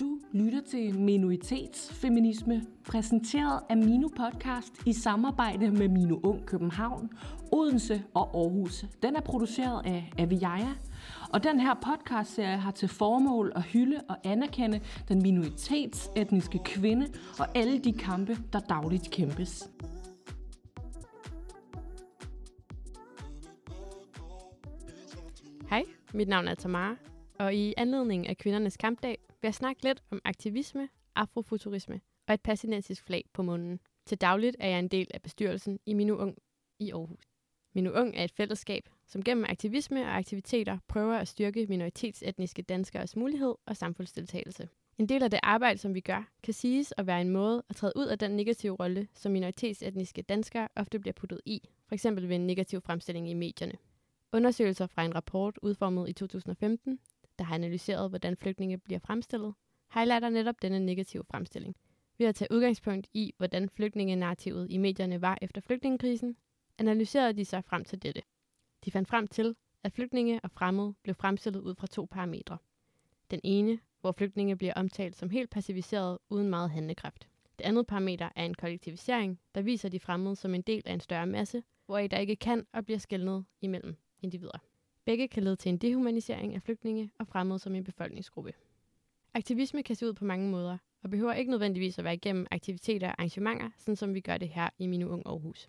[0.00, 7.10] Du lytter til Minoritetsfeminisme, præsenteret af Mino Podcast i samarbejde med Mino Ung København,
[7.52, 8.84] Odense og Aarhus.
[9.02, 10.74] Den er produceret af Aviaja,
[11.32, 17.06] og den her podcastserie har til formål at hylde og anerkende den minoritetsetniske kvinde
[17.38, 19.70] og alle de kampe, der dagligt kæmpes.
[25.70, 25.84] Hej,
[26.14, 26.96] mit navn er Tamara,
[27.38, 32.40] og i anledning af kvindernes kampdag vil jeg snakke lidt om aktivisme, afrofuturisme og et
[32.40, 33.80] palæstinensisk flag på munden.
[34.06, 36.38] Til dagligt er jeg en del af bestyrelsen i Minu Ung
[36.78, 37.24] i Aarhus.
[37.74, 43.16] Minu Ung er et fællesskab, som gennem aktivisme og aktiviteter prøver at styrke minoritetsetniske danskers
[43.16, 44.68] mulighed og samfundsdeltagelse.
[44.98, 47.76] En del af det arbejde, som vi gør, kan siges at være en måde at
[47.76, 52.04] træde ud af den negative rolle, som minoritetsetniske danskere ofte bliver puttet i, f.eks.
[52.04, 53.74] ved en negativ fremstilling i medierne.
[54.32, 56.98] Undersøgelser fra en rapport udformet i 2015,
[57.38, 59.54] der har analyseret, hvordan flygtninge bliver fremstillet,
[59.94, 61.76] highlighter netop denne negative fremstilling.
[62.18, 66.36] Ved at tage udgangspunkt i, hvordan flygtningenarrativet i medierne var efter flygtningekrisen,
[66.78, 68.22] analyserede de sig frem til dette.
[68.84, 72.58] De fandt frem til, at flygtninge og fremmede blev fremstillet ud fra to parametre.
[73.30, 77.28] Den ene, hvor flygtninge bliver omtalt som helt passiviseret uden meget handlekraft.
[77.58, 81.00] Det andet parameter er en kollektivisering, der viser de fremmede som en del af en
[81.00, 84.71] større masse, hvor I der ikke kan og bliver skældnet imellem individer.
[85.04, 88.52] Begge kan lede til en dehumanisering af flygtninge og fremmede som en befolkningsgruppe.
[89.34, 93.08] Aktivisme kan se ud på mange måder, og behøver ikke nødvendigvis at være igennem aktiviteter
[93.08, 95.68] og arrangementer, sådan som vi gør det her i Minu Ung Aarhus.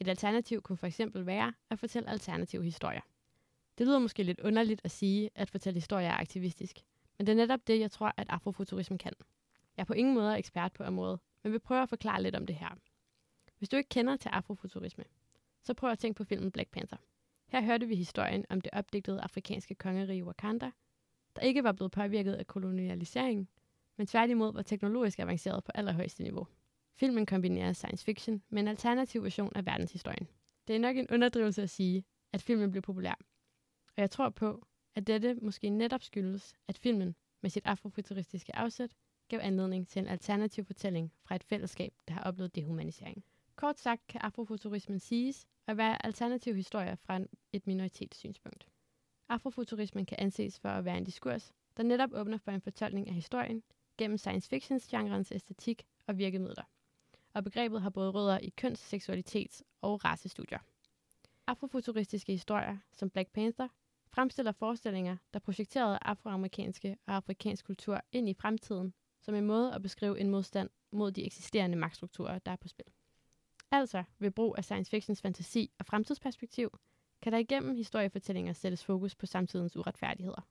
[0.00, 3.00] Et alternativ kunne for eksempel være at fortælle alternative historier.
[3.78, 6.78] Det lyder måske lidt underligt at sige, at fortælle historier er aktivistisk,
[7.18, 9.12] men det er netop det, jeg tror, at afrofuturisme kan.
[9.76, 12.46] Jeg er på ingen måde ekspert på området, men vil prøve at forklare lidt om
[12.46, 12.78] det her.
[13.58, 15.04] Hvis du ikke kender til afrofuturisme,
[15.62, 16.98] så prøv at tænke på filmen Black Panther.
[17.54, 20.70] Her hørte vi historien om det opdigtede afrikanske kongerige Wakanda,
[21.36, 23.48] der ikke var blevet påvirket af kolonialisering,
[23.96, 26.46] men tværtimod var teknologisk avanceret på allerhøjeste niveau.
[26.96, 30.28] Filmen kombinerer science fiction med en alternativ version af verdenshistorien.
[30.68, 33.14] Det er nok en underdrivelse at sige, at filmen blev populær.
[33.88, 38.94] Og jeg tror på, at dette måske netop skyldes, at filmen med sit afrofuturistiske afsæt
[39.28, 43.24] gav anledning til en alternativ fortælling fra et fællesskab, der har oplevet dehumanisering.
[43.56, 47.20] Kort sagt kan afrofuturismen siges at være alternative historier fra
[47.52, 48.68] et minoritetssynspunkt.
[49.28, 53.14] Afrofuturismen kan anses for at være en diskurs, der netop åbner for en fortolkning af
[53.14, 53.62] historien
[53.98, 56.64] gennem science fictions genrens æstetik og virkemidler.
[57.34, 60.58] Og begrebet har både rødder i køns-, seksualitets- og racestudier.
[61.46, 63.68] Afrofuturistiske historier, som Black Panther,
[64.08, 69.82] fremstiller forestillinger, der projekterede afroamerikanske og afrikansk kultur ind i fremtiden som en måde at
[69.82, 72.86] beskrive en modstand mod de eksisterende magtstrukturer, der er på spil.
[73.74, 76.78] Altså, ved brug af science fictions fantasi og fremtidsperspektiv,
[77.22, 80.48] kan der igennem historiefortællinger sættes fokus på samtidens uretfærdigheder.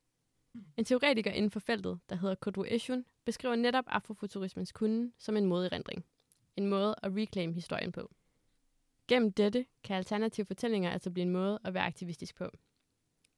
[0.78, 5.46] En teoretiker inden for feltet, der hedder Kodwo Eshun, beskriver netop afrofuturismens kunde som en
[5.46, 6.06] moderindring.
[6.56, 8.12] En måde at reclaim historien på.
[9.08, 12.50] Gennem dette kan alternative fortællinger altså blive en måde at være aktivistisk på.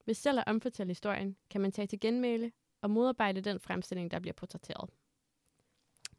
[0.06, 4.18] Ved selv at omfortælle historien, kan man tage til genmæle og modarbejde den fremstilling, der
[4.18, 4.90] bliver portrætteret.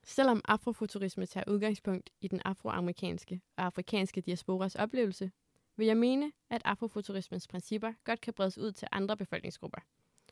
[0.10, 5.32] Selvom afrofuturisme tager udgangspunkt i den afroamerikanske og afrikanske diasporas oplevelse,
[5.76, 9.78] vil jeg mene, at afrofuturismens principper godt kan bredes ud til andre befolkningsgrupper.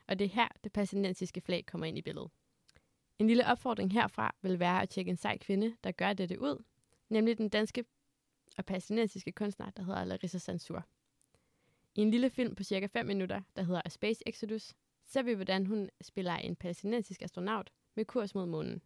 [0.08, 2.30] Og det er her, det palæstinensiske flag kommer ind i billedet.
[3.18, 6.64] En lille opfordring herfra vil være at tjekke en sej kvinde, der gør dette ud,
[7.08, 7.84] nemlig den danske
[8.58, 10.84] og palæstinensiske kunstner, der hedder Larissa Sansur.
[11.94, 14.74] I en lille film på cirka 5 minutter, der hedder A Space Exodus,
[15.06, 18.82] ser vi, hvordan hun spiller en palæstinensisk astronaut med kurs mod månen.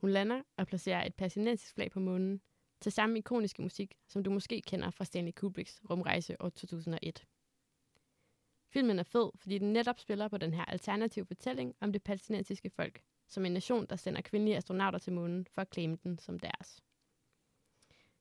[0.00, 2.40] Hun lander og placerer et palæstinensisk flag på månen,
[2.80, 7.26] til samme ikoniske musik, som du måske kender fra Stanley Kubricks rumrejse år 2001.
[8.68, 12.70] Filmen er fed, fordi den netop spiller på den her alternative fortælling om det palæstinensiske
[12.70, 16.38] folk, som en nation, der sender kvindelige astronauter til månen for at claim den som
[16.38, 16.82] deres.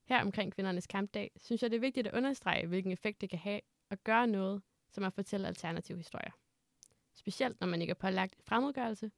[0.05, 3.39] Her omkring kvindernes kampdag, synes jeg det er vigtigt at understrege, hvilken effekt det kan
[3.39, 6.31] have at gøre noget, som at fortælle alternative historier.
[7.13, 9.12] Specielt når man ikke er pålagt fremmedgørelse,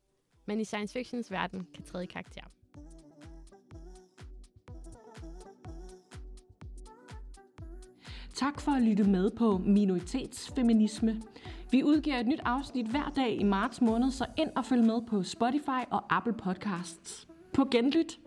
[0.49, 2.41] men i science fictions verden kan træde i karakter.
[8.33, 11.21] Tak for at lytte med på Minoritetsfeminisme.
[11.71, 15.01] Vi udgiver et nyt afsnit hver dag i marts måned, så ind og følg med
[15.07, 17.27] på Spotify og Apple Podcasts.
[17.53, 18.19] På genlyt!